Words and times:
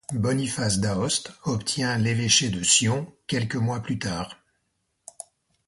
Boniface 0.13 0.79
d'Aoste 0.79 1.31
obtient 1.43 1.95
l'évêché 1.99 2.49
de 2.49 2.63
Sion 2.63 3.13
quelques 3.27 3.53
mois 3.55 3.81
plus 3.81 3.99
tard. 3.99 4.39